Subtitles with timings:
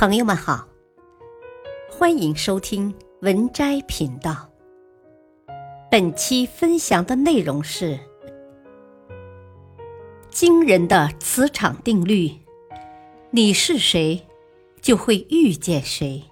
[0.00, 0.66] 朋友们好，
[1.90, 4.50] 欢迎收听文摘频道。
[5.90, 8.00] 本期分享的内容是
[10.30, 12.32] 惊人的磁场定律：
[13.30, 14.26] 你是谁，
[14.80, 16.24] 就会遇见谁。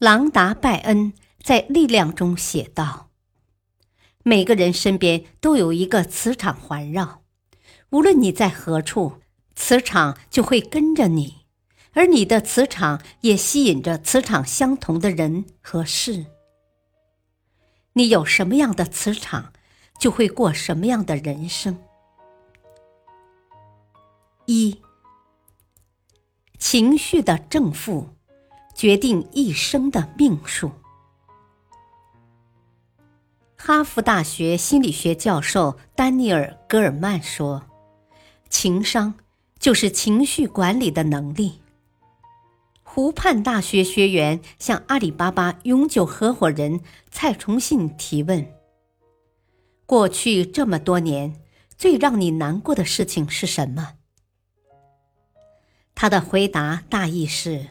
[0.00, 3.10] 朗达·拜恩在《力量》中写道
[4.24, 7.22] ：“每个人身边都有一个磁场环绕，
[7.90, 9.12] 无论你在何处。”
[9.54, 11.46] 磁场就会跟着你，
[11.92, 16.26] 而你的磁场也吸引着磁场相同的人和事。
[17.94, 19.52] 你有什么样的磁场，
[19.98, 21.78] 就会过什么样的人生。
[24.46, 24.80] 一，
[26.58, 28.08] 情绪的正负
[28.74, 30.72] 决定一生的命数。
[33.56, 37.62] 哈佛大学心理学教授丹尼尔·戈尔曼说
[38.50, 39.14] ：“情商。”
[39.62, 41.60] 就是情绪管理的能力。
[42.82, 46.80] 湖畔大学学员向阿里巴巴永久合伙人
[47.12, 48.44] 蔡崇信提问
[49.86, 51.40] ：“过去这么多年，
[51.78, 53.94] 最让你难过的事情是什么？”
[55.94, 57.68] 他的回答大意是：“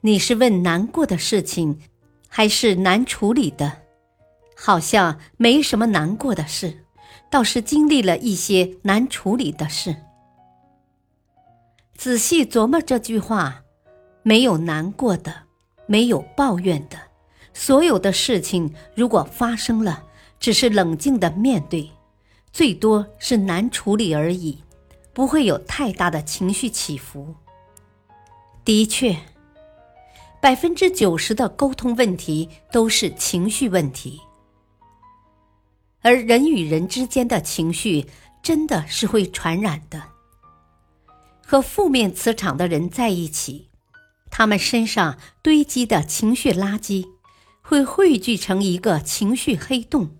[0.00, 1.80] 你是问难过的事情，
[2.28, 3.82] 还是难处理的？
[4.56, 6.86] 好像没什么难过的事，
[7.30, 9.94] 倒是经历了一些难处理的事。”
[12.08, 13.64] 仔细琢磨这句话，
[14.22, 15.42] 没有难过的，
[15.84, 16.96] 没有抱怨的，
[17.52, 20.04] 所有的事情如果发生了，
[20.40, 21.90] 只是冷静的面对，
[22.50, 24.64] 最多是难处理而已，
[25.12, 27.34] 不会有太大的情绪起伏。
[28.64, 29.14] 的确，
[30.40, 34.18] 百分之九十的沟通问题都是情绪问题，
[36.00, 38.06] 而人与人之间的情绪
[38.42, 40.02] 真的是会传染的。
[41.50, 43.70] 和负面磁场的人在一起，
[44.30, 47.06] 他们身上堆积的情绪垃圾
[47.62, 50.18] 会汇聚成一个情绪黑洞，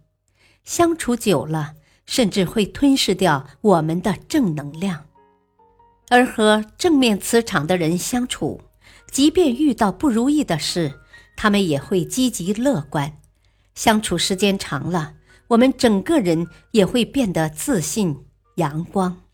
[0.65, 1.75] 相处久了，
[2.07, 5.05] 甚至会吞噬掉我们的正能量。
[6.09, 8.63] 而和正面磁场的人相处，
[9.13, 10.99] 即便遇到不如意的事，
[11.37, 13.21] 他们也会积极乐观。
[13.75, 15.13] 相处时间长了，
[15.49, 18.25] 我们整个人也会变得自信、
[18.55, 19.28] 阳光。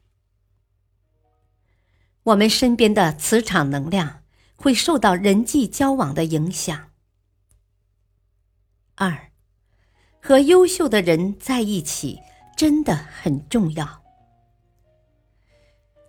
[2.25, 4.23] 我们身边的磁场能量
[4.57, 6.91] 会受到人际交往的影响。
[8.95, 9.31] 二，
[10.21, 12.21] 和优秀的人在一起
[12.57, 14.03] 真的很重要。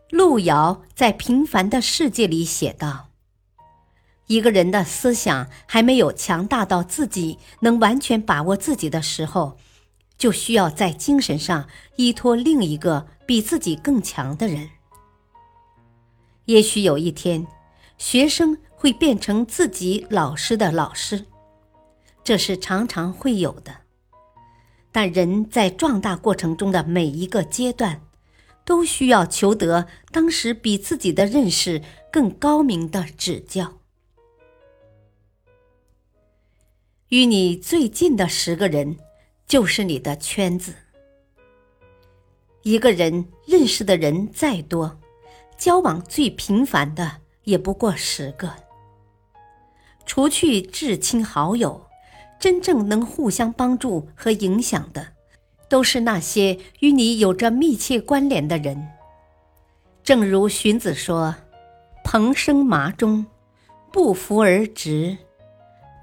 [0.10, 3.10] 路遥在《平凡的世界》里写道
[4.28, 9.58] ：“一个人的思想还没有强大到自己能完全把握自己的时候，
[10.18, 14.70] 就需要在精神上依托另一个比自己更强的人。”
[16.46, 17.48] 也许有一天，
[17.98, 21.26] 学生会变成自己老师的老师，
[22.24, 23.76] 这是常常会有的。
[24.92, 28.02] 但人在壮大过程中的每一个阶段，
[28.64, 33.80] 都需要求得当时比自己的认识更高明的指教。
[37.10, 38.98] 与你最近的十个人，
[39.48, 40.74] 就是你的圈子。
[42.64, 45.00] 一个人认识的人再多。
[45.58, 48.54] 交往最频繁的也不过十个，
[50.06, 51.86] 除去至亲好友，
[52.40, 55.08] 真正能互相帮助和影响的，
[55.70, 58.90] 都是那些与你有着密切关联的人。
[60.04, 61.36] 正如荀子说
[62.04, 63.26] ：“蓬生麻中，
[63.92, 65.18] 不服而直；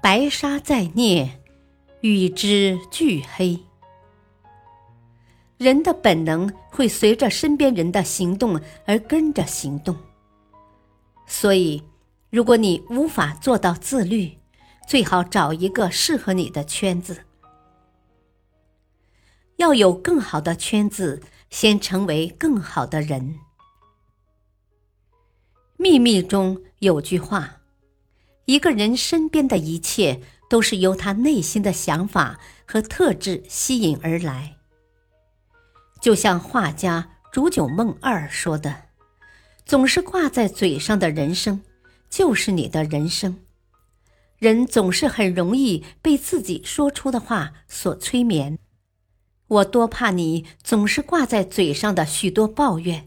[0.01, 1.39] 白沙在涅，
[2.01, 3.59] 与之俱黑。”
[5.63, 9.95] 人的本能会随着身边人的行动而跟着行动，
[11.25, 11.81] 所以，
[12.29, 14.37] 如果你无法做到自律，
[14.85, 17.23] 最好找一个适合你的圈子。
[19.55, 23.39] 要有更好的圈子，先成为更好的人。
[25.77, 27.61] 秘密中有句话：
[28.45, 30.19] 一个人身边的一切，
[30.49, 34.57] 都是由他内心的想法和特质吸引而来。
[36.03, 38.87] 就像画家煮酒梦二说的
[39.65, 41.61] ：“总是挂在嘴上的人生，
[42.09, 43.39] 就是你的人生。
[44.37, 48.59] 人总是很容易被自己说出的话所催眠。
[49.47, 53.05] 我多怕你总是挂在嘴上的许多抱怨，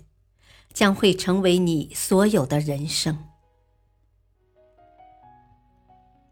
[0.73, 3.27] 将会成为你所有的人生。”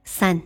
[0.03, 0.41] 三，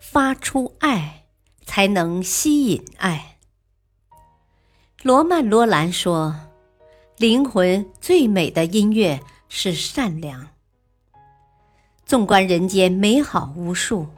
[0.00, 1.26] 发出爱，
[1.64, 3.37] 才能吸引爱。
[5.04, 6.34] 罗曼·罗兰说
[7.18, 10.48] ：“灵魂最美的音乐是善良。
[12.04, 14.08] 纵观人间美好无数，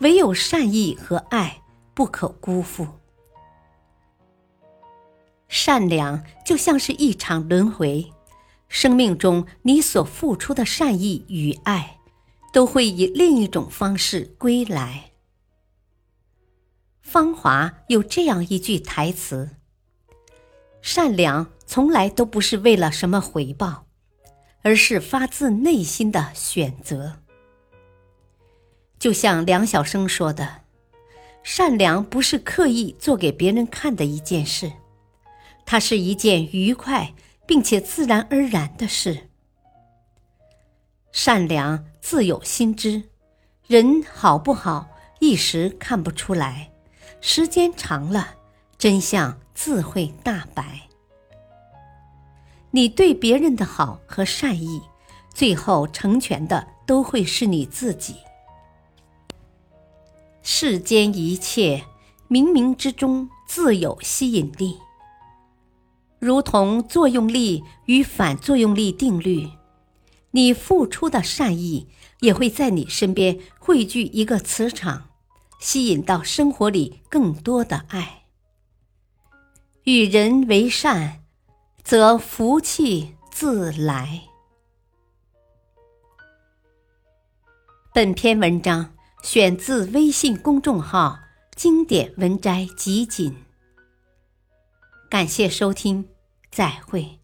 [0.00, 1.62] 唯有善意和爱
[1.94, 2.86] 不可辜负。
[5.48, 8.12] 善良就像是一场轮回，
[8.68, 11.98] 生命中你所付出的善意与爱，
[12.52, 15.12] 都会以另一种方式归来。
[17.00, 19.55] 芳华有这样一句台词
[20.86, 23.86] ：“善良。”从来都不是为了什么回报，
[24.62, 27.16] 而是发自内心的选择。
[29.00, 30.62] 就像梁晓声说的
[31.42, 34.70] ：“善良不是刻意做给别人看的一件事，
[35.64, 37.12] 它是一件愉快
[37.48, 39.28] 并且自然而然的事。
[41.10, 43.02] 善良自有心知，
[43.66, 44.88] 人好不好
[45.18, 46.70] 一时看不出来，
[47.20, 48.36] 时间长了，
[48.78, 50.82] 真相自会大白。”
[52.70, 54.82] 你对别人的好和善意，
[55.32, 58.16] 最后成全的都会是你自己。
[60.42, 61.84] 世间一切，
[62.28, 64.78] 冥冥之中自有吸引力，
[66.18, 69.48] 如同作用力与反作用力定律。
[70.32, 71.88] 你付出的善意，
[72.20, 75.08] 也会在你身边汇聚一个磁场，
[75.58, 78.25] 吸引到生活里更多的爱。
[79.86, 81.22] 与人为善。
[81.86, 84.22] 则福气自来。
[87.94, 88.92] 本篇文章
[89.22, 91.16] 选自微信公众号
[91.54, 93.32] “经典文摘集锦”。
[95.08, 96.08] 感谢收听，
[96.50, 97.20] 再会。